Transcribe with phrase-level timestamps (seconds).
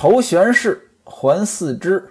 [0.00, 2.08] 愁悬事还四肢，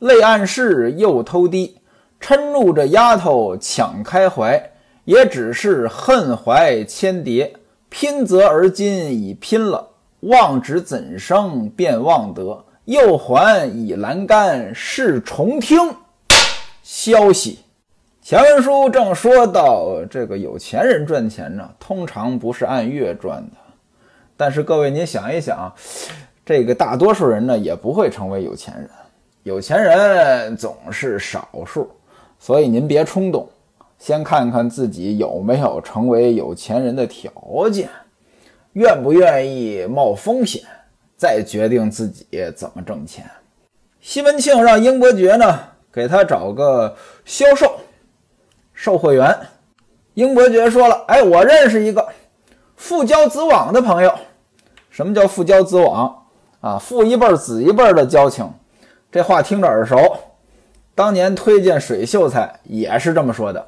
[0.00, 1.74] 泪暗室又偷滴。
[2.20, 4.62] 嗔怒这丫头抢开怀，
[5.06, 7.50] 也只是恨怀千叠。
[7.88, 9.88] 拼则而今已拼了，
[10.20, 12.62] 望止怎生便望得？
[12.84, 15.78] 又还已栏杆是重听
[16.82, 17.60] 消息。
[18.20, 23.56] 前文书正说到，这个有钱人赚钱呢，通常不是按月赚的。
[24.36, 25.72] 但是各位，您想一想，
[26.50, 28.90] 这个大多数人呢，也不会成为有钱人。
[29.44, 31.88] 有钱人总是少数，
[32.40, 33.48] 所以您别冲动，
[34.00, 37.30] 先看看自己有没有成为有钱人的条
[37.70, 37.88] 件，
[38.72, 40.60] 愿不愿意冒风险，
[41.16, 43.24] 再决定自己怎么挣钱。
[44.00, 45.56] 西门庆让英伯爵呢，
[45.92, 46.92] 给他找个
[47.24, 47.76] 销售。
[48.74, 49.38] 售货员，
[50.14, 52.04] 英伯爵说了：“哎，我认识一个
[52.74, 54.12] 父交子网的朋友。
[54.90, 56.19] 什么叫父交子网
[56.60, 56.78] 啊？
[56.78, 58.50] 父一辈儿子一辈儿的交情，
[59.10, 59.96] 这话听着耳熟。
[60.94, 63.66] 当年推荐水秀才也是这么说的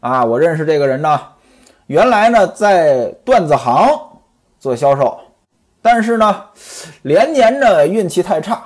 [0.00, 0.24] 啊。
[0.24, 1.20] 我认识这个人呢，
[1.86, 3.88] 原来呢在段子行
[4.58, 5.18] 做销售，
[5.80, 6.44] 但是呢
[7.02, 8.62] 连年呢运气太差，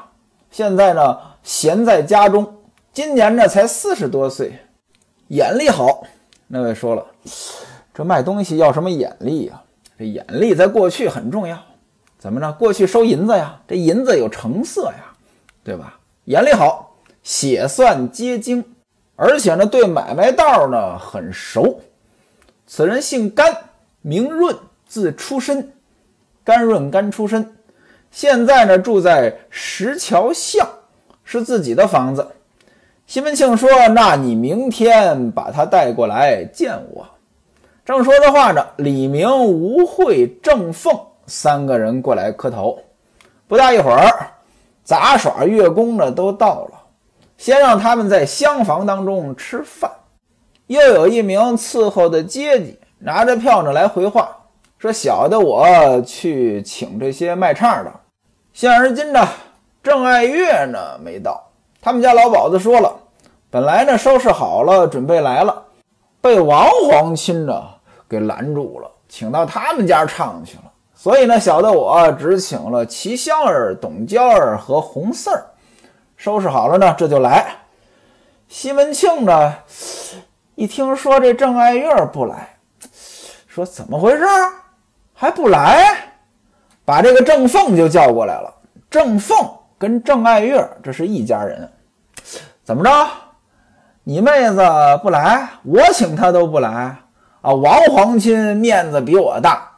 [0.50, 2.54] 现在呢闲在家中，
[2.92, 4.58] 今年呢才四十多岁。”
[5.28, 6.04] 眼力好，
[6.46, 7.04] 那位说了，
[7.94, 9.60] 这卖东西要什么眼力呀？
[9.98, 11.58] 这眼力在过去很重要，
[12.24, 12.50] 怎么着？
[12.54, 15.12] 过去收银子呀，这银子有成色呀，
[15.62, 16.00] 对吧？
[16.24, 18.64] 眼力好，血算皆精，
[19.14, 21.82] 而且呢，对买卖道呢很熟。
[22.66, 23.54] 此人姓甘，
[24.00, 25.70] 名润，字出身，
[26.42, 27.54] 甘润甘出身。
[28.10, 30.66] 现在呢，住在石桥巷，
[31.24, 32.26] 是自己的房子。
[33.06, 37.06] 西门庆说：“那你明天把他带过来见我。”
[37.84, 42.78] 正说着话呢，李明、吴慧、郑凤三个人过来磕头。
[43.46, 44.30] 不大一会儿，
[44.82, 46.80] 杂耍乐工呢都到了，
[47.36, 49.90] 先让他们在厢房当中吃饭。
[50.66, 54.34] 又有一名伺候的阶级拿着票呢来回话，
[54.78, 57.92] 说：“小的我去请这些卖唱的。
[58.52, 59.28] 现而今呢，
[59.82, 61.42] 郑爱月呢没到。”
[61.82, 62.90] 他们家老鸨子说了，
[63.50, 65.62] 本来呢收拾好了准备来了，
[66.22, 67.62] 被王皇亲呢
[68.08, 70.64] 给拦住了，请到他们家唱去了。
[70.94, 75.44] 所以呢，小的我只请了齐香儿、董娇儿和红四儿，
[76.16, 77.46] 收拾好了呢，这就来。
[78.48, 79.54] 西门庆呢
[80.54, 82.56] 一听说这郑爱月不来，
[83.46, 84.24] 说怎么回事
[85.12, 85.96] 还不来？
[86.84, 88.54] 把这个郑凤就叫过来了。
[88.88, 89.36] 郑凤
[89.78, 91.70] 跟郑爱月这是一家人。
[92.62, 93.06] 怎么着？
[94.04, 94.62] 你妹子
[95.02, 96.96] 不来，我请她都不来
[97.40, 97.52] 啊！
[97.52, 99.70] 王皇亲面子比我大。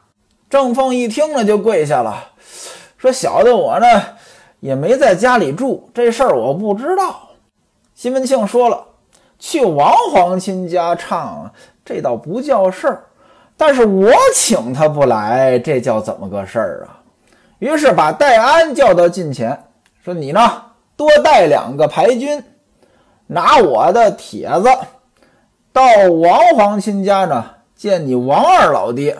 [0.48, 2.30] 郑凤一听呢，就跪下了，
[2.96, 3.86] 说：“小的我呢，
[4.60, 7.30] 也没在家里住，这事儿我不知道。”
[7.94, 8.84] 西门庆说了
[9.38, 11.50] ：“去王皇亲家唱，
[11.84, 13.04] 这倒不叫事儿，
[13.56, 17.00] 但是我请他不来，这叫怎么个事儿啊？”
[17.58, 19.64] 于是把戴安叫到近前，
[20.04, 20.40] 说：“你呢，
[20.96, 22.42] 多带两个牌军。”
[23.28, 24.68] 拿我的帖子
[25.72, 25.82] 到
[26.20, 29.18] 王皇亲家呢，见你王二老爹，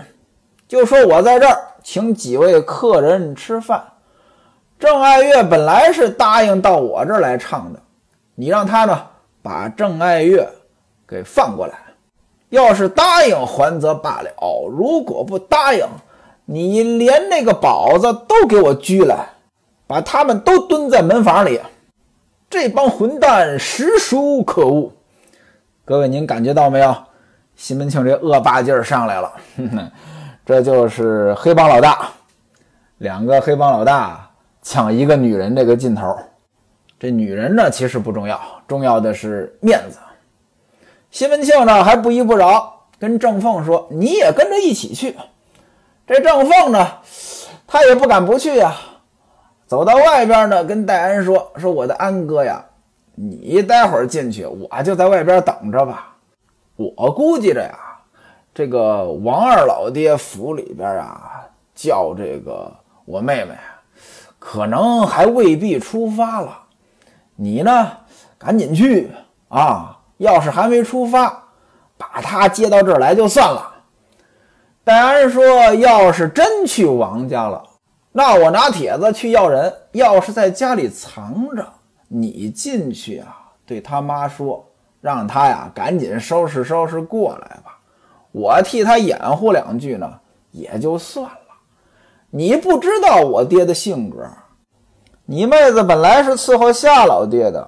[0.68, 3.82] 就说我在这儿请几位客人吃饭。
[4.78, 7.80] 郑爱月本来是答应到我这儿来唱的，
[8.34, 9.06] 你让他呢
[9.42, 10.48] 把郑爱月
[11.06, 11.74] 给放过来。
[12.50, 14.30] 要是答应还则罢了，
[14.70, 15.84] 如果不答应，
[16.44, 19.26] 你连那个宝子都给我拘来，
[19.86, 21.60] 把他们都蹲在门房里。
[22.48, 24.92] 这帮混蛋实属可恶！
[25.84, 26.94] 各位，您感觉到没有？
[27.56, 29.32] 西门庆这恶霸劲儿上来了，
[30.46, 32.08] 这就是黑帮老大，
[32.98, 34.30] 两个黑帮老大
[34.62, 36.16] 抢一个女人这个劲头。
[37.00, 39.98] 这女人呢，其实不重要，重要的是面子。
[41.10, 45.16] 西门庆呢还不依不饶，跟郑凤说：“你也跟着一起去。”
[46.06, 46.92] 这郑凤呢，
[47.66, 48.72] 他也不敢不去呀。
[49.66, 52.64] 走到外边呢，跟戴安说：“说我的安哥呀，
[53.16, 56.14] 你待会儿进去，我就在外边等着吧。
[56.76, 57.76] 我估计着呀，
[58.56, 61.44] 这个王二老爹府里边啊，
[61.74, 62.74] 叫这个
[63.04, 63.54] 我妹妹，
[64.38, 66.58] 可能还未必出发了。
[67.34, 67.92] 你呢，
[68.38, 69.10] 赶紧去
[69.48, 70.00] 啊！
[70.16, 71.44] 要是还没出发，
[71.98, 73.74] 把他接到这儿来就算了。”
[74.82, 75.44] 戴安说
[75.76, 77.62] ：“要是真去王家了。”
[78.10, 81.62] 那我拿帖子去要人，要是在家里藏着，
[82.08, 83.36] 你进去啊，
[83.66, 84.66] 对他妈说，
[85.02, 87.75] 让他呀赶紧收拾收拾过来吧，
[88.36, 90.12] 我替他掩护两句呢，
[90.50, 91.54] 也就算了。
[92.28, 94.28] 你不知道我爹的性格，
[95.24, 97.66] 你妹子本来是伺候夏老爹的，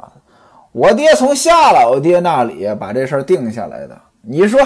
[0.72, 3.98] 我爹从夏老爹那里把这事儿定下来的。
[4.20, 4.60] 你说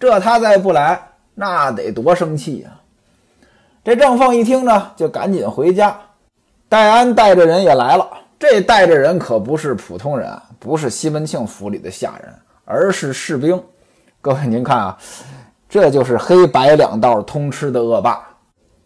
[0.00, 0.98] 这他再不来，
[1.34, 2.70] 那得多生气呀！
[3.84, 5.94] 这郑凤一听呢，就赶紧回家。
[6.66, 8.08] 戴安带着人也来了，
[8.38, 12.34] 这带着人可不是普通人，不是西门庆府里的下人，
[12.64, 13.62] 而是士兵。
[14.22, 14.96] 各位您看啊，
[15.72, 18.22] 这就是黑白两道通吃的恶霸。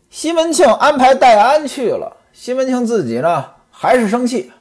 [0.09, 2.17] 西门庆安排戴安去了。
[2.33, 4.53] 西门庆自己呢，还是生气，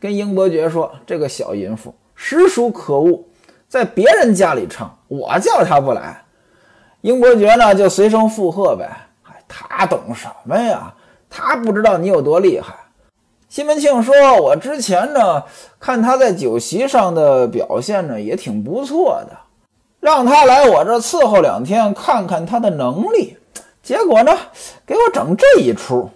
[0.00, 3.22] 跟英伯爵说：“这个小淫妇实属可恶，
[3.68, 6.24] 在别人家里唱，我叫他不来。”
[7.02, 8.88] 英伯爵呢，就随声附和呗。
[9.24, 10.94] 哎，他懂什么呀？
[11.28, 12.74] 他不知道你有多厉害。
[13.50, 15.42] 西门庆说：“我之前呢，
[15.78, 19.36] 看他在酒席上的表现呢，也挺不错的，
[20.06, 23.36] 让他来我这伺候两天，看看他的能力。
[23.82, 24.38] 结果呢，
[24.86, 26.08] 给我整这一出。”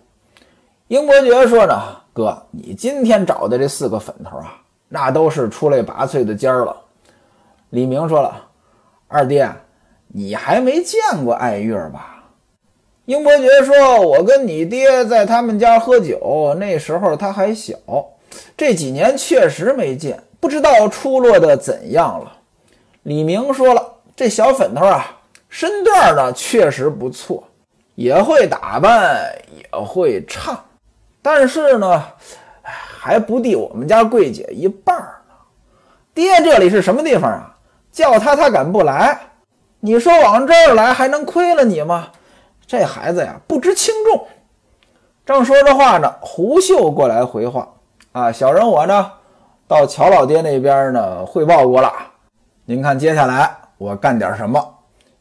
[0.86, 1.74] 英伯爵说呢，
[2.12, 6.76] 哥，你今天找的这四个粉头啊，那都是出类拔萃的尖儿了。
[7.70, 8.40] 李明说了，
[9.08, 9.50] 二爹，
[10.06, 12.22] 你还没见过爱月吧？
[13.06, 17.74] 英伯爵说，我跟你爹在他们家喝酒，那时候他还小，
[18.56, 22.36] 这几年确实没见，不知道出落的怎样了。
[23.04, 23.79] 李明说了，
[24.20, 25.16] 这小粉头啊，
[25.48, 27.42] 身段呢确实不错，
[27.94, 29.18] 也会打扮，
[29.56, 30.62] 也会唱。
[31.22, 32.04] 但是呢，
[32.62, 35.34] 还不抵我们家桂姐一半呢。
[36.12, 37.56] 爹，这里是什么地方啊？
[37.90, 39.18] 叫他他敢不来？
[39.80, 42.08] 你说往这儿来还能亏了你吗？
[42.66, 44.26] 这孩子呀，不知轻重。
[45.24, 47.66] 正说着话呢，胡秀过来回话
[48.12, 49.12] ：“啊，小人我呢，
[49.66, 51.90] 到乔老爹那边呢汇报过了。
[52.66, 54.62] 您看接下来我干点什么？”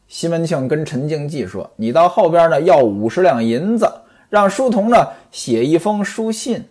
[0.06, 3.90] 西门庆跟陈静济说：“你到后边呢要五十两银子。”
[4.28, 6.64] 让书童呢写一封书信，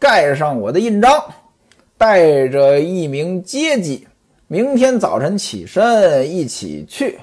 [0.00, 1.22] 盖上我的印章，
[1.96, 4.08] 带着一名阶级，
[4.48, 7.20] 明天早晨起身一起去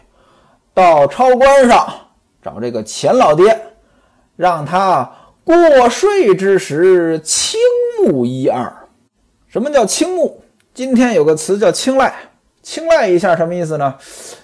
[0.74, 1.94] 到超关上
[2.42, 3.60] 找这个钱老爹，
[4.38, 5.12] 让他
[5.44, 7.60] 过税之时青
[8.00, 8.74] 目一二。
[9.50, 10.42] 什么叫青目？
[10.74, 12.14] 今天有个词叫青睐，
[12.66, 13.96] 青睐一下什么意思呢？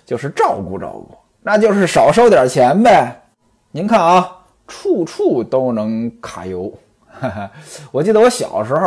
[0.06, 3.20] 就是照顾照顾，那就是少收点钱呗。
[3.72, 4.38] 您看啊。
[4.68, 6.72] 处处都能卡油，
[7.92, 8.86] 我记得我小时候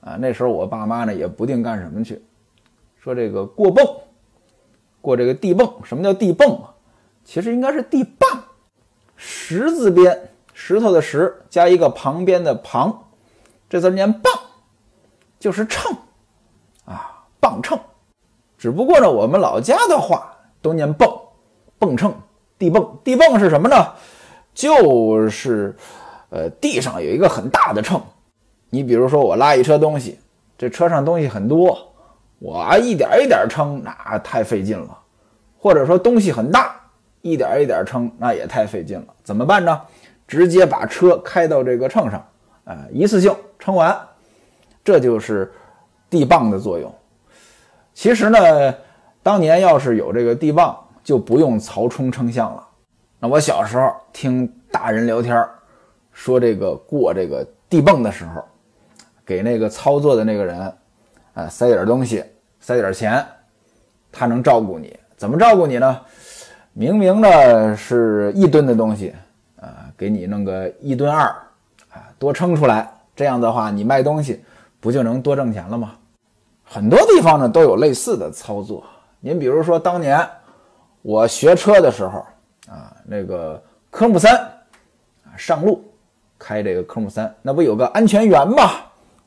[0.00, 2.20] 啊，那时候我爸妈呢也不定干什么去，
[2.98, 3.86] 说这个过泵，
[5.00, 5.72] 过这个地泵。
[5.84, 6.74] 什么叫地泵啊？
[7.24, 8.42] 其实应该是地磅，
[9.14, 13.04] 石字边，石头的石加一个旁边的旁，
[13.68, 14.32] 这字念磅，
[15.38, 15.96] 就是秤
[16.84, 17.78] 啊，磅秤。
[18.60, 21.10] 只不过呢，我们老家的话都念泵，
[21.78, 22.12] 泵秤，
[22.58, 23.74] 地泵，地泵是什么呢？
[24.52, 25.74] 就是，
[26.28, 27.98] 呃，地上有一个很大的秤，
[28.68, 30.18] 你比如说我拉一车东西，
[30.58, 31.90] 这车上东西很多，
[32.38, 34.94] 我一点一点称，那太费劲了；
[35.58, 36.78] 或者说东西很大，
[37.22, 39.06] 一点一点称，那也太费劲了。
[39.24, 39.80] 怎么办呢？
[40.28, 42.22] 直接把车开到这个秤上，
[42.64, 43.98] 啊，一次性称完，
[44.84, 45.50] 这就是
[46.10, 46.94] 地磅的作用。
[48.00, 48.74] 其实呢，
[49.22, 50.74] 当年要是有这个地磅，
[51.04, 52.66] 就不用曹冲称象了。
[53.18, 55.46] 那我小时候听大人聊天
[56.10, 58.42] 说这个过这个地泵的时候，
[59.22, 60.72] 给那个操作的那个人，
[61.34, 62.24] 啊，塞点东西，
[62.58, 63.22] 塞点钱，
[64.10, 64.98] 他能照顾你。
[65.18, 66.00] 怎么照顾你呢？
[66.72, 69.14] 明明呢是一吨的东西，
[69.60, 71.26] 啊，给你弄个一吨二，
[71.90, 72.90] 啊，多称出来。
[73.14, 74.42] 这样的话，你卖东西
[74.80, 75.96] 不就能多挣钱了吗？
[76.72, 78.84] 很多地方呢都有类似的操作。
[79.18, 80.24] 您比如说当年
[81.02, 82.24] 我学车的时候。
[82.68, 83.60] 啊，那个
[83.90, 84.48] 科目三，
[85.36, 85.82] 上路
[86.38, 88.70] 开这个科目三，那不有个安全员吗，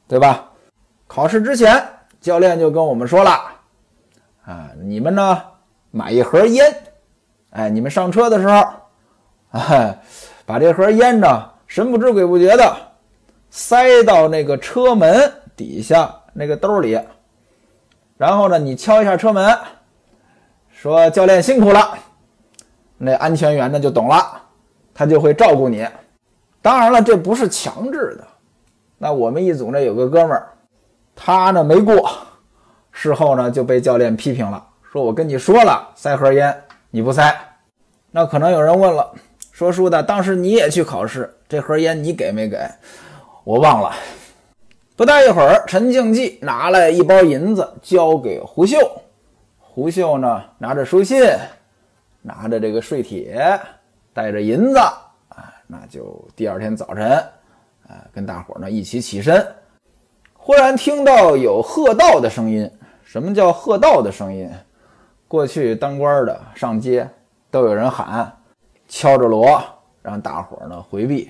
[0.08, 0.50] 对吧？
[1.08, 1.84] 考试之前，
[2.22, 3.32] 教练就跟我们说了，
[4.46, 5.42] 啊，你们呢
[5.92, 6.74] 买一盒烟，
[7.50, 8.64] 哎，你们上车的时候，
[9.52, 9.98] 啊，
[10.46, 12.74] 把这盒烟呢神不知鬼不觉的
[13.50, 16.98] 塞到那个车门底下那个兜里，
[18.18, 19.58] 然后呢，你敲一下车门，
[20.72, 21.98] 说教练辛苦了。
[22.98, 24.42] 那安全员呢就懂了，
[24.94, 25.88] 他就会照顾你。
[26.62, 28.28] 当然了，这不是强制的。
[28.98, 30.48] 那我们一组呢有个哥们儿，
[31.16, 32.10] 他呢没过，
[32.92, 37.36] 事后呢就被教练批评了，说我跟你说了塞盒烟你不塞。
[38.12, 39.12] 那可能有人问了，
[39.52, 42.58] 说书的当时你也去考试，这盒烟你给没给？
[43.44, 43.92] 我忘了。
[44.96, 48.78] 不大一会儿，陈静济拿来一包银子交给胡秀，
[49.60, 51.24] 胡秀呢拿着书信。
[52.22, 53.60] 拿着这个税帖，
[54.14, 57.12] 带着银子啊，那就第二天早晨
[57.86, 59.46] 啊，跟大伙儿呢一起起身。
[60.34, 62.70] 忽然听到有喝道的声音。
[63.04, 64.50] 什么叫喝道的声音？
[65.28, 67.06] 过去当官的上街
[67.52, 68.32] 都有人喊，
[68.88, 69.62] 敲着锣
[70.02, 71.30] 让大伙儿呢回避。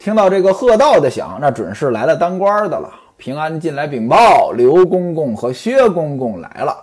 [0.00, 2.90] 听到这个喝道的响，那准是来了当官的了。
[3.18, 6.74] 平安进来禀报，刘公公和薛公公来了。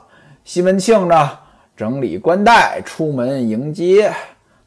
[0.43, 1.31] 西门庆呢
[1.75, 4.13] 整理冠带，出门迎接，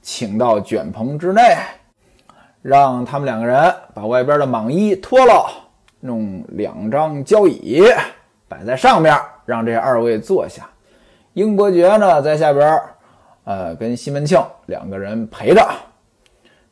[0.02, 1.56] 请到卷棚之内，
[2.60, 5.48] 让他们两个人把外边的蟒衣脱了，
[6.00, 7.84] 弄两张交椅。
[8.48, 9.16] 摆在上面，
[9.46, 10.68] 让这二位坐下。
[11.34, 12.82] 英伯爵呢，在下边，
[13.44, 15.64] 呃，跟西门庆两个人陪着。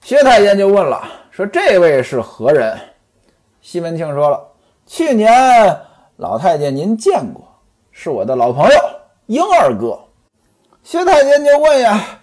[0.01, 1.03] 薛太监就问了，
[1.39, 2.77] 说：“这位是何人？”
[3.63, 4.45] 西门庆说了
[4.89, 5.33] ：“去年
[6.17, 7.47] 老太监您见过，
[7.93, 8.77] 是我的老朋友
[9.27, 9.97] 英二哥。”
[10.83, 12.19] 薛太监就问呀：“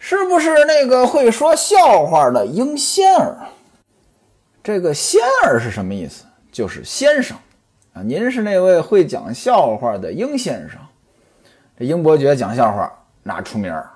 [0.00, 3.38] 是不是那个会说笑话的英仙儿？”
[4.64, 6.24] 这个“仙儿”是什么意思？
[6.50, 7.36] 就是先生。
[7.92, 10.80] 啊，您是那位会讲笑话的英先生。
[11.78, 12.92] 这英伯爵讲笑话
[13.22, 13.88] 那出名儿。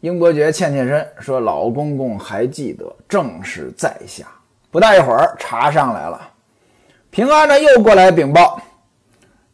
[0.00, 4.24] 英伯爵欠欠身说：“老公公还记得，正是在下。”
[4.70, 6.20] 不大一会儿，茶上来了。
[7.10, 8.60] 平安呢又过来禀报，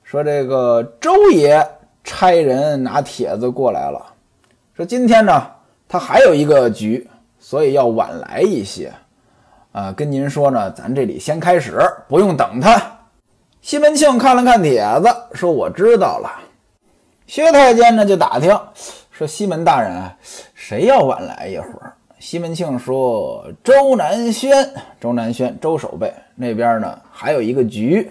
[0.04, 1.66] 说：“这个周爷
[2.04, 4.00] 差人拿帖子过来了，
[4.76, 5.50] 说今天呢
[5.88, 7.08] 他还有一个局，
[7.40, 8.92] 所以要晚来一些。
[9.72, 12.80] 啊，跟您说呢，咱这里先开始，不用等他。”
[13.62, 16.30] 西门庆看了看帖子，说：“我知道了。”
[17.26, 18.56] 薛太监呢就打听，
[19.16, 20.14] 说：“西门大人啊，
[20.52, 24.70] 谁要晚来一会儿？”西门庆说：“周南轩，
[25.00, 28.10] 周南轩，周守备那边呢还有一个局，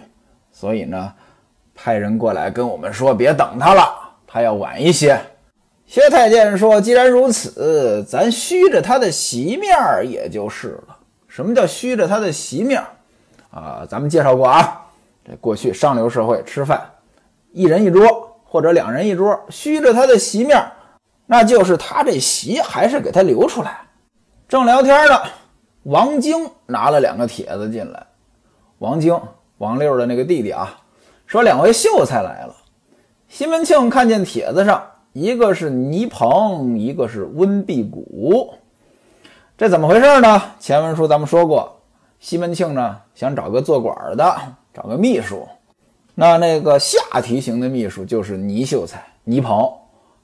[0.51, 1.13] 所以呢
[1.75, 3.95] 派人过来跟我们说，别等他了，
[4.25, 5.15] 他要晚一些。”
[5.85, 9.77] 薛太监说：“既然如此，咱虚着他的席面
[10.09, 10.97] 也就是了。
[11.27, 12.81] 什么叫虚着他的席面
[13.51, 13.85] 啊？
[13.87, 14.81] 咱们介绍过啊。”
[15.23, 16.81] 这过去上流社会吃饭，
[17.51, 20.63] 一人一桌或者两人一桌，虚着他的席面，
[21.25, 23.79] 那就是他这席还是给他留出来。
[24.47, 25.21] 正聊天呢，
[25.83, 28.05] 王晶拿了两个帖子进来。
[28.79, 29.19] 王晶，
[29.57, 30.79] 王六的那个弟弟啊，
[31.25, 32.55] 说两位秀才来了。
[33.27, 38.53] 西门庆看见帖子上，一个是倪鹏，一个是温碧谷，
[39.57, 40.41] 这怎么回事呢？
[40.59, 41.79] 前文书咱们说过，
[42.19, 44.35] 西门庆呢想找个做官的。
[44.75, 45.47] 找个秘书，
[46.15, 49.71] 那那个下提刑的秘书就是倪秀才倪鹏，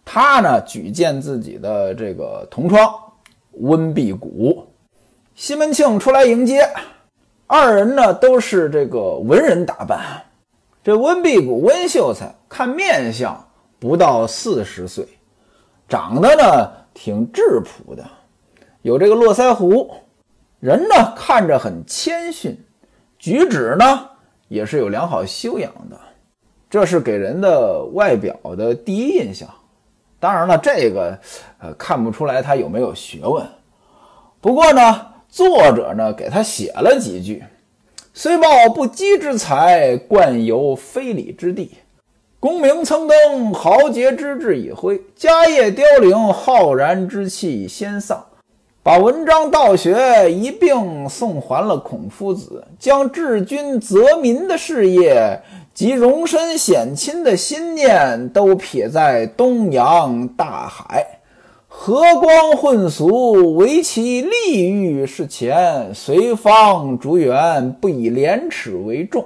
[0.03, 2.93] 他呢举荐自己的这个同窗
[3.53, 4.65] 温碧谷，
[5.35, 6.67] 西门庆出来迎接，
[7.47, 10.23] 二人呢都是这个文人打扮，
[10.83, 13.47] 这温碧谷温秀才看面相
[13.79, 15.07] 不到四十岁，
[15.87, 18.05] 长得呢挺质朴的，
[18.81, 19.91] 有这个络腮胡，
[20.59, 22.57] 人呢看着很谦逊，
[23.17, 24.07] 举止呢。
[24.47, 25.97] 也是有良好修养的，
[26.69, 29.47] 这是给人的外表的第一印象。
[30.21, 31.17] 当然了，这个
[31.59, 33.43] 呃看不出来他有没有学问。
[34.39, 37.43] 不过呢，作者呢给他写了几句
[38.13, 41.71] ：“虽报不羁之才，惯游非礼之地。
[42.39, 48.23] 功名蹭登，豪杰之志已灰，家业凋零，浩然之气先丧。”
[48.83, 55.39] 把文章道学一并送还了孔夫子，将治军泽民的事业
[55.73, 61.19] 及容身显亲的心念都撇在东洋大海，
[61.67, 65.93] 和光混俗，唯其利欲是前。
[65.93, 69.25] 随方逐远，不以廉耻为重，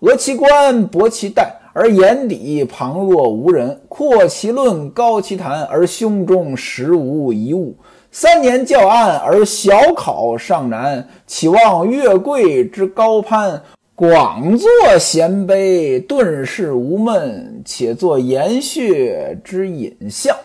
[0.00, 7.76] 讹其官，薄其待，而眼底旁若无人；阔其论，高其谈，而胸中实无一物。
[8.10, 13.62] 三年教案而小考尚难，岂望月桂之高攀？
[13.96, 20.36] 广作贤碑，顿世无闷，且作延续之隐象。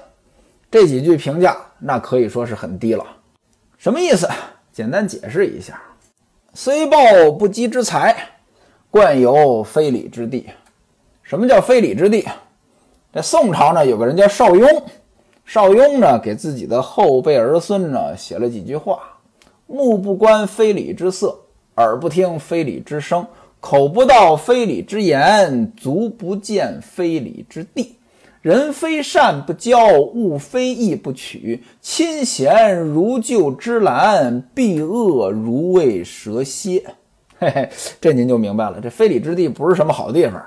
[0.70, 3.04] 这几句评价，那可以说是很低了。
[3.80, 4.30] 什么意思？
[4.72, 5.82] 简单解释一下：
[6.54, 7.00] 虽报
[7.32, 8.16] 不羁之才，
[8.92, 10.46] 惯游非礼之地。
[11.24, 12.28] 什么叫非礼之地？
[13.12, 14.84] 在宋朝呢，有个人叫邵雍。
[15.44, 19.00] 邵雍呢，给自己的后辈儿孙呢写了几句话：
[19.66, 21.36] 目不观非礼之色，
[21.78, 23.26] 耳不听非礼之声，
[23.60, 27.96] 口不到非礼之言，足不见非礼之地。
[28.42, 31.62] 人非善不交，物非义不取。
[31.82, 36.84] 亲贤如旧之兰，避恶如畏蛇蝎。
[37.38, 40.42] 嘿嘿，这您就明白了，这非礼之地不是什么好地方。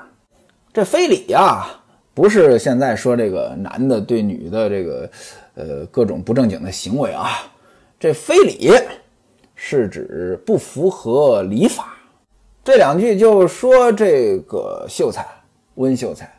[0.72, 1.66] 这非礼呀。
[2.14, 5.10] 不是现在说这个男的对女的这个，
[5.54, 7.30] 呃，各种不正经的行为啊。
[7.98, 8.70] 这非礼
[9.54, 11.96] 是指不符合礼法。
[12.64, 15.26] 这两句就说这个秀才
[15.74, 16.32] 温秀才，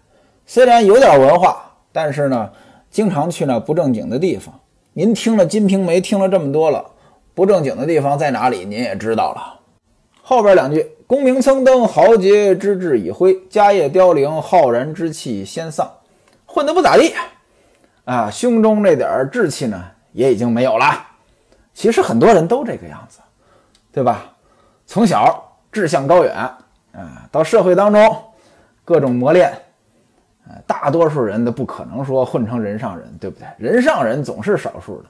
[0.45, 2.49] 虽然有点文化，但是呢，
[2.89, 4.57] 经常去那不正经的地方。
[4.93, 6.85] 您听了《金瓶梅》，听了这么多了，
[7.33, 8.63] 不正经的地方在哪里？
[8.63, 9.59] 您也知道了。
[10.21, 15.91] 后边两句：“功名蹭登，豪杰之志已灰；家业凋零，浩然之气先丧。”
[16.47, 17.13] 混得不咋地
[18.05, 21.05] 啊，胸中这点志气呢，也已经没有了。
[21.73, 23.19] 其实很多人都这个样子，
[23.91, 24.33] 对吧？
[24.87, 25.49] 从小。
[25.73, 26.33] 志向高远
[26.93, 28.15] 啊，到社会当中
[28.85, 29.51] 各种磨练，
[30.47, 33.47] 啊，大多数人都不可能说混成人上人，对不对？
[33.57, 35.09] 人上人总是少数的，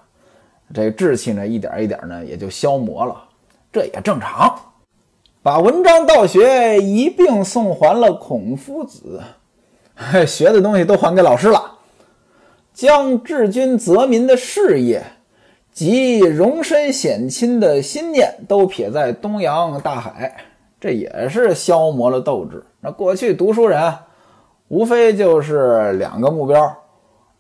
[0.74, 3.22] 这志气呢，一点一点呢也就消磨了，
[3.72, 4.58] 这也正常。
[5.42, 9.22] 把文章道学一并送还了孔夫子，
[10.26, 11.80] 学的东西都还给老师了，
[12.74, 15.04] 将治军泽民的事业
[15.74, 20.38] 及容身显亲的心念都撇在东洋大海。
[20.84, 22.62] 这也是消磨了斗志。
[22.82, 23.94] 那过去读书人，
[24.68, 26.76] 无非就是两个目标：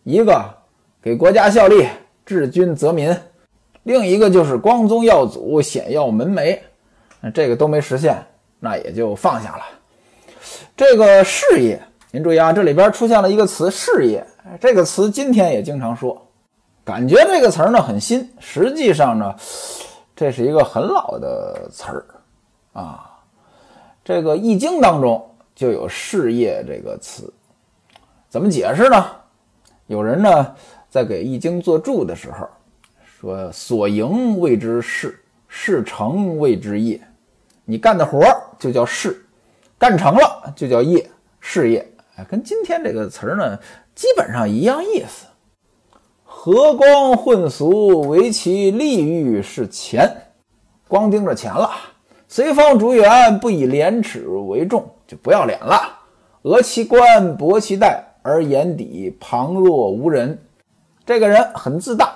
[0.03, 0.41] 一个
[1.01, 1.85] 给国家效力，
[2.25, 3.13] 治军则民；
[3.83, 6.57] 另一个就是光宗耀祖，显耀门楣。
[7.19, 8.15] 那这个都没实现，
[8.61, 9.63] 那也就放下了。
[10.77, 11.77] 这个事业，
[12.11, 14.25] 您注意啊，这里边出现了一个词“事业”，
[14.61, 16.25] 这个词今天也经常说，
[16.85, 19.35] 感觉这个词儿呢很新，实际上呢，
[20.15, 22.05] 这是一个很老的词儿
[22.71, 23.09] 啊。
[24.03, 27.33] 这个《易经》当中就有“事业”这个词，
[28.27, 29.05] 怎么解释呢？
[29.87, 30.55] 有人呢
[30.89, 32.45] 在给《易经》做注的时候
[33.05, 36.99] 说：“所营谓之事，事成谓之业。
[37.63, 38.25] 你干的活
[38.59, 39.25] 就叫事，
[39.77, 41.89] 干成了就叫业，事业。
[42.17, 43.57] 哎，跟今天这个词儿呢
[43.95, 45.25] 基本上一样意思。
[46.25, 50.13] 和光混俗，唯其利欲是钱，
[50.89, 51.71] 光盯着钱了。”
[52.35, 55.99] 随风逐远，不以廉耻为重，就不要脸了。
[56.41, 60.43] 讹其冠，博其带，而眼底旁若无人。
[61.05, 62.11] 这个人很自大，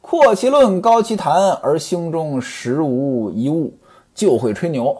[0.00, 3.78] 阔其论，高其谈，而心中实无一物，
[4.14, 4.96] 就会吹牛。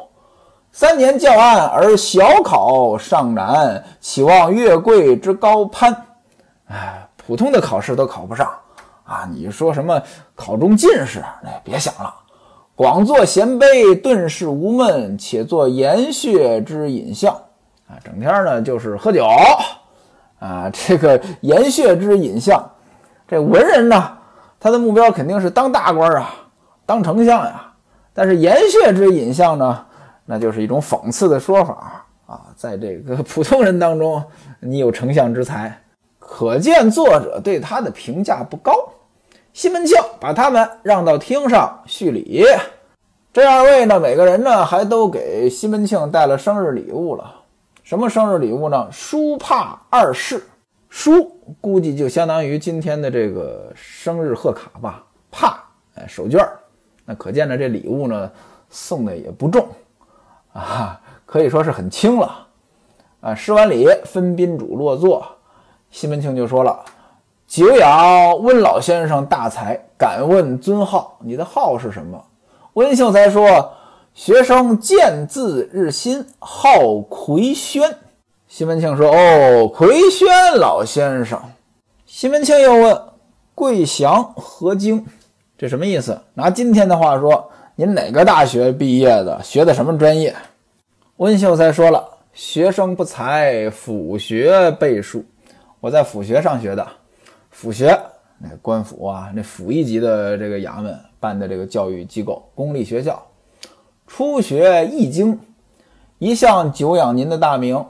[0.70, 5.96] 三年教案而小考尚难，岂望月桂之高攀？
[6.66, 8.46] 哎，普通的考试都考不上
[9.04, 9.26] 啊！
[9.32, 9.98] 你说什么
[10.34, 11.24] 考中进士？
[11.42, 12.14] 那，别想了。
[12.74, 17.34] 广作贤卑，顿世无闷；且作颜血之隐相，
[17.86, 19.26] 啊，整天呢就是喝酒，
[20.38, 22.64] 啊，这个颜血之隐相，
[23.28, 24.16] 这文人呢，
[24.58, 26.34] 他的目标肯定是当大官啊，
[26.86, 27.68] 当丞相呀。
[28.14, 29.84] 但是颜血之隐相呢，
[30.24, 34.22] 那就是一种讽刺的说法啊，在这个普通人当中，
[34.60, 35.78] 你有丞相之才，
[36.18, 38.72] 可见作者对他的评价不高。
[39.52, 42.44] 西门庆把他们让到厅上叙礼，
[43.32, 47.40] 这二位呢，每个人呢还都给西门庆带了生日礼物了。
[47.82, 48.88] 什么生日礼物呢？
[48.90, 50.42] 书帕二式，
[50.88, 55.04] 书估计就相当于今天的这个生日贺卡吧。
[55.30, 55.62] 帕，
[55.96, 56.48] 哎，手绢
[57.04, 58.30] 那可见呢，这礼物呢
[58.70, 59.68] 送的也不重
[60.54, 62.46] 啊，可以说是很轻了。
[63.20, 65.26] 啊，施完礼，分宾主落座，
[65.90, 66.82] 西门庆就说了。
[67.52, 71.18] 久仰温老先生大才，敢问尊号？
[71.20, 72.24] 你的号是什么？
[72.72, 73.74] 温秀才说
[74.14, 77.94] ：“学生见字日新，号魁轩。”
[78.48, 81.38] 西门庆说：“哦，魁轩老先生。”
[82.06, 82.98] 西门庆又问
[83.54, 85.04] ：“贵祥何经？”
[85.58, 86.18] 这什么意思？
[86.32, 89.38] 拿今天的话说，您哪个大学毕业的？
[89.42, 90.34] 学的什么专业？
[91.18, 95.22] 温秀才说了：“学生不才，府学背书。
[95.80, 96.88] 我在府学上学的。”
[97.52, 97.96] 府学，
[98.38, 103.24] 那官府啊，那府一级的这个衙门办的这个教育机构，公立学校，
[104.06, 105.38] 初学易经，
[106.18, 107.84] 一向久仰您的大名，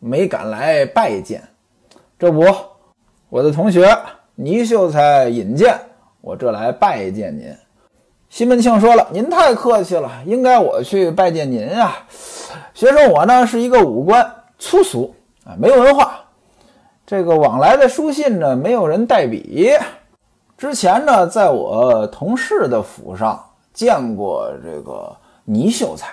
[0.00, 1.40] 没敢来拜见。
[2.18, 2.42] 这不，
[3.28, 3.96] 我的同学
[4.34, 5.78] 倪秀才引荐，
[6.20, 7.54] 我这来拜见您。
[8.28, 12.06] 西门庆说了：“您太客气了，应该我去拜见您啊。
[12.72, 16.18] 学生我呢是一个武官，粗俗啊，没文化。”
[17.12, 19.68] 这个往来的书信呢，没有人代笔。
[20.56, 23.38] 之前呢，在我同事的府上
[23.74, 26.08] 见过这个倪秀才，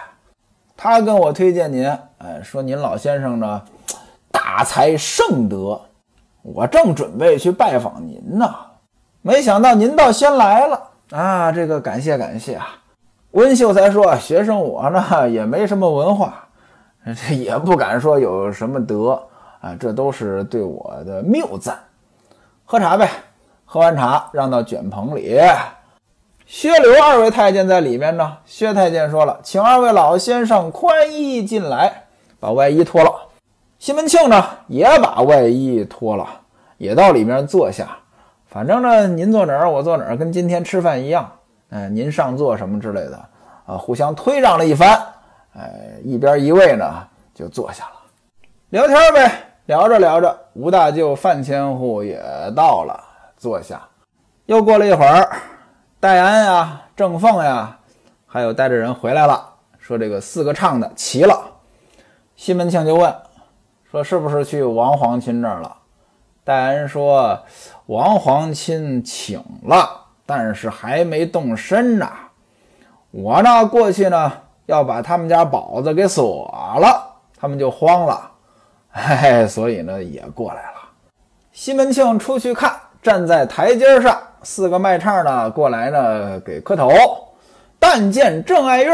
[0.76, 3.62] 他跟我推荐您，哎，说您老先生呢，
[4.30, 5.80] 大才盛德。
[6.42, 8.54] 我正准备去拜访您呢，
[9.22, 10.82] 没想到您倒先来了
[11.12, 11.50] 啊！
[11.50, 12.76] 这个感谢感谢啊。
[13.32, 16.46] 温秀才说，学生我呢也没什么文化，
[17.06, 19.18] 这也不敢说有什么德。
[19.62, 21.78] 啊，这都是对我的谬赞。
[22.66, 23.10] 喝茶呗，
[23.66, 25.40] 喝完茶让到卷棚里。
[26.46, 28.38] 薛刘二位太监在里面呢。
[28.46, 32.06] 薛太监说了：“请二位老先生宽衣进来，
[32.40, 33.12] 把外衣脱了。”
[33.78, 36.28] 西门庆呢，也把外衣脱了，
[36.78, 37.98] 也到里面坐下。
[38.48, 41.32] 反正呢，您坐哪儿，我坐哪儿，跟今天吃饭一样。
[41.70, 43.20] 哎，您上座什么之类的
[43.66, 45.00] 啊，互相推让了一番。
[45.56, 45.72] 哎，
[46.04, 47.92] 一边一位呢，就坐下了，
[48.70, 49.49] 聊天呗。
[49.70, 52.20] 聊着聊着，吴大舅范千户也
[52.56, 53.00] 到了，
[53.38, 53.80] 坐下。
[54.48, 55.30] 又过了一会儿，
[56.00, 57.78] 戴安呀、郑凤呀，
[58.26, 61.40] 还有带着人回来了，说这个四个唱的齐了。
[62.36, 63.16] 西门庆就问，
[63.92, 65.76] 说是不是去王皇亲那儿了？
[66.44, 67.40] 戴安说，
[67.86, 69.88] 王皇亲请了，
[70.26, 72.10] 但是还没动身呢。
[73.12, 74.34] 我呢过去呢，
[74.66, 78.29] 要把他们家宝子给锁了，他们就慌了。
[79.00, 80.78] 嘿，所以呢也过来了。
[81.52, 86.92] 西门庆出去看，站在台阶上，四个卖唱的过来呢给磕头。
[87.80, 88.94] 但见郑爱月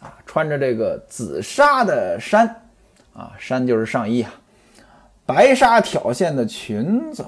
[0.00, 2.46] 啊，穿着这个紫纱的衫
[3.14, 4.30] 啊，衫就是上衣啊，
[5.24, 7.24] 白纱挑线的裙子。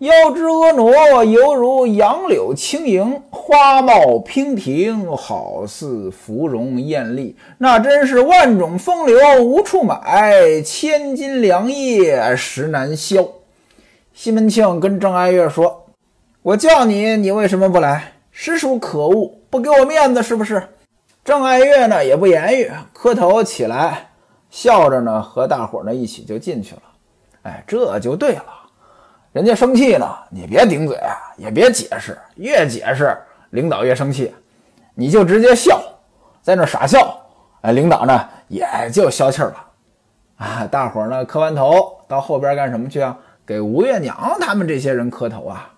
[0.00, 3.92] 腰肢婀娜，犹如杨柳轻盈；花貌
[4.24, 7.36] 娉婷，好似芙蓉艳丽。
[7.58, 13.28] 那真是万种风流无处买，千金良业实难销。
[14.14, 15.84] 西门庆跟郑爱月说
[16.40, 18.14] ：“我叫你，你为什么不来？
[18.30, 20.66] 实属可恶，不给我面子是不是？”
[21.22, 24.08] 郑爱月呢也不言语，磕头起来，
[24.48, 26.82] 笑着呢和大伙呢一起就进去了。
[27.42, 28.59] 哎，这就对了。
[29.32, 33.16] 人家生气呢，你别顶嘴啊，也别解释，越解释
[33.50, 34.34] 领导越生气，
[34.92, 35.80] 你就直接笑，
[36.42, 37.16] 在那傻笑，
[37.60, 39.54] 哎，领导呢也就消气了，
[40.36, 43.16] 啊，大伙呢磕完头到后边干什么去啊？
[43.46, 45.74] 给吴月娘他们这些人磕头啊。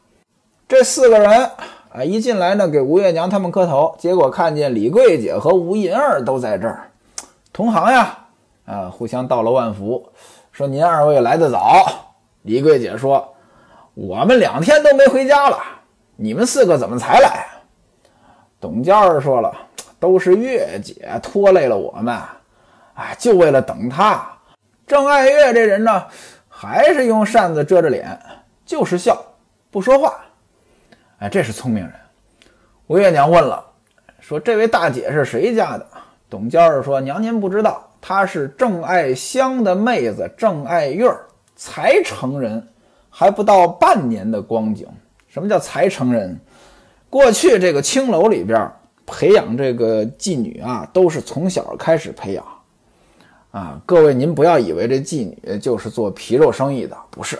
[0.66, 1.50] 这四个人
[1.92, 6.90] 啊一进来呢，给吴月娘他们磕头，结果看见李桂姐和吴银儿都在这儿，
[7.52, 8.18] 同行呀，
[8.64, 10.08] 啊，互相道了万福，
[10.52, 11.84] 说您二位来得早。
[12.44, 13.28] 李桂姐说。
[13.94, 15.58] 我们两天都没回家了，
[16.16, 17.46] 你们四个怎么才来？
[18.58, 19.54] 董娇儿说了，
[20.00, 22.18] 都是月姐拖累了我们，
[22.94, 24.26] 哎，就为了等她。
[24.86, 26.06] 郑爱月这人呢，
[26.48, 28.18] 还是用扇子遮着脸，
[28.64, 29.22] 就是笑
[29.70, 30.14] 不说话。
[31.18, 31.92] 哎，这是聪明人。
[32.86, 33.62] 吴月娘问了，
[34.20, 35.86] 说这位大姐是谁家的？
[36.30, 41.14] 董娇儿说，娘您不知道，她是郑爱香的妹子郑爱月，
[41.56, 42.66] 才成人。
[43.14, 44.88] 还不到半年的光景，
[45.28, 46.40] 什么叫才成人？
[47.10, 48.72] 过去这个青楼里边
[49.04, 52.44] 培养这个妓女啊，都是从小开始培养
[53.50, 53.78] 啊。
[53.84, 57.38] 各位您不要以为这妓女就是做皮肉生意的，不是。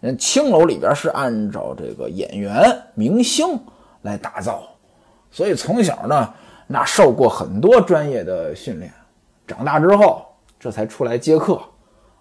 [0.00, 3.46] 人青楼里边是按照这个演员明星
[4.00, 4.62] 来打造，
[5.30, 6.32] 所以从小呢，
[6.66, 8.90] 那受过很多专业的训练，
[9.46, 10.24] 长大之后
[10.58, 11.60] 这才出来接客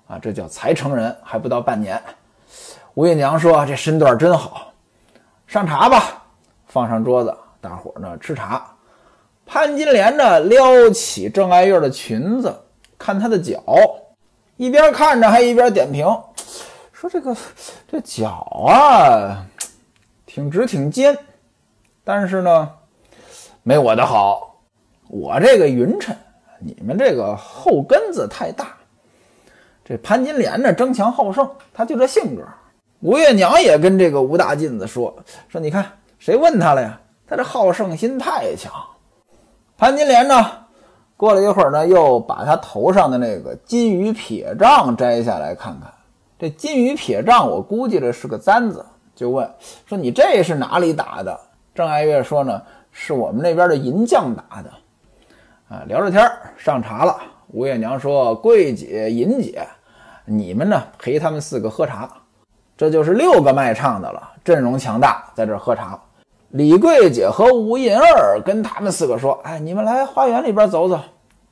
[0.07, 1.97] 啊，这叫才成人，还不到半年。
[2.95, 4.73] 吴月娘说：“这身段真好，
[5.47, 6.23] 上茶吧，
[6.65, 8.65] 放上桌子，大伙呢吃茶。”
[9.45, 12.53] 潘金莲呢撩起郑爱月的裙子，
[12.97, 13.63] 看她的脚，
[14.57, 16.05] 一边看着还一边点评，
[16.91, 17.35] 说：“这个
[17.87, 18.27] 这脚
[18.67, 19.45] 啊，
[20.25, 21.17] 挺直挺尖，
[22.03, 22.69] 但是呢，
[23.63, 24.55] 没我的好。
[25.07, 26.15] 我这个匀称，
[26.59, 28.75] 你们这个后跟子太大。
[29.85, 32.43] 这潘金莲呢争强好胜，她就这性格。”
[33.01, 35.15] 吴月娘也跟这个吴大妗子说
[35.47, 35.85] ：“说你看
[36.17, 36.99] 谁问他了呀？
[37.25, 38.73] 他这好胜心太强。”
[39.77, 40.45] 潘金莲呢，
[41.15, 45.89] 过了一会儿呢，又把他头上的那个金鱼撇杖摘下来看看。
[46.37, 48.85] 这金鱼撇杖，我估计这是个簪子，
[49.15, 49.49] 就问
[49.85, 51.39] 说：“你这是哪里打的？”
[51.73, 54.69] 郑爱月说：“呢，是我们那边的银匠打的。”
[55.73, 57.17] 啊，聊着天上茶了。
[57.47, 59.65] 吴月娘说：“桂姐、银姐，
[60.25, 62.09] 你们呢陪他们四个喝茶。”
[62.79, 65.99] 这就是六个卖唱的了，阵容强大，在这儿喝茶。
[66.51, 70.97] 李桂姐和吴银儿跟他们四个说：“哎，你们来花园里边走走。”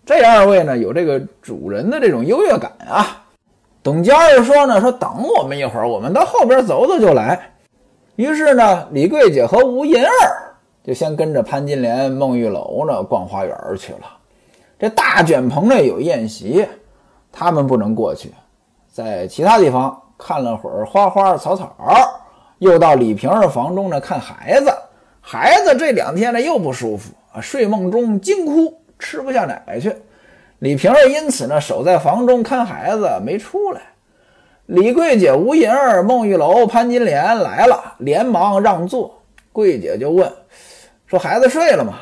[0.07, 3.25] 这二位呢，有这个主人的这种优越感啊。
[3.83, 7.37] 董娇儿说呢：“说等我们一会儿，我们到后边走走就来。”
[8.15, 14.07] 于是呢，李桂姐和吴银儿就先跟着潘金莲、孟玉楼呢逛花园去了。
[14.79, 16.65] 这大卷棚内有宴席，
[17.33, 18.33] 他们不能过去，
[18.89, 20.01] 在其他地方。
[20.17, 21.75] 看了会儿花花草草，
[22.59, 24.73] 又到李瓶儿房中呢看孩子。
[25.21, 29.95] 孩子这两天呢又不舒服啊，睡梦中惊哭，吃不下奶去。
[30.59, 33.81] 李瓶儿因此呢守在房中看孩子，没出来。
[34.65, 39.21] 李桂姐、吴银儿、孟玉楼、潘金莲来了，连忙让座。
[39.53, 40.31] 桂姐就问
[41.07, 41.99] ：“说孩子睡了吗？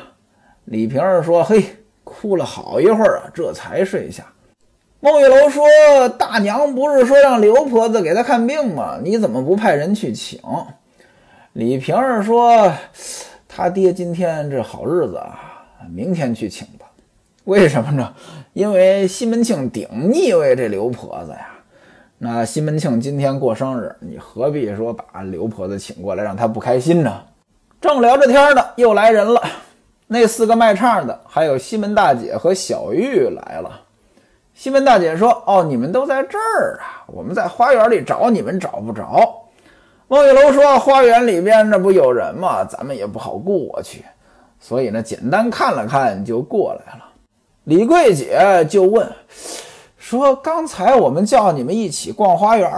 [0.64, 1.64] 李瓶儿说：“嘿，
[2.02, 4.24] 哭了好一会儿啊，这才睡下。”
[5.06, 5.64] 孟玉楼说
[6.18, 8.98] ：“大娘不是说让刘婆子给他看病吗？
[9.00, 10.40] 你怎么不派人去请？”
[11.54, 12.72] 李瓶儿说
[13.46, 15.38] ：“他爹今天这好日子啊，
[15.94, 16.86] 明天去请吧。
[17.44, 18.12] 为什么呢？
[18.52, 21.50] 因为西门庆顶腻歪这刘婆子呀。
[22.18, 27.22] 那西门庆今天过生日，你何必说把刘婆子请过来，让他不开心呢？”
[27.80, 29.40] 正聊着天呢，又来人了。
[30.08, 33.82] 那四个卖唱的，还有西门大姐和小玉来了。
[34.56, 37.04] 西门大姐说：“哦，你们都在这儿啊！
[37.08, 39.44] 我们在花园里找你们，找不着。”
[40.08, 42.64] 孟玉楼说：“花园里边那不有人吗？
[42.64, 44.02] 咱们也不好过去，
[44.58, 47.04] 所以呢，简单看了看就过来了。”
[47.64, 49.06] 李桂姐就问
[49.98, 52.70] 说：“刚才我们叫你们一起逛花园，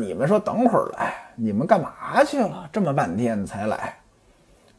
[0.00, 2.66] 你们说等会儿来，你们干嘛去了？
[2.72, 3.94] 这么半天才来？”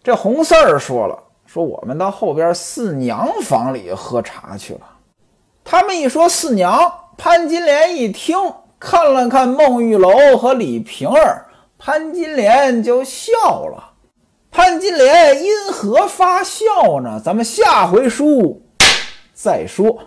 [0.02, 1.16] 这红四儿说了
[1.46, 4.82] ：“说我们到后边四娘房里喝茶去了。”
[5.70, 8.38] 他们一说四娘，潘金莲一听，
[8.80, 11.46] 看了看孟玉楼和李瓶儿，
[11.78, 13.34] 潘金莲就笑
[13.68, 13.92] 了。
[14.50, 17.22] 潘金莲因何发笑呢？
[17.22, 18.62] 咱们下回书
[19.34, 20.00] 再说。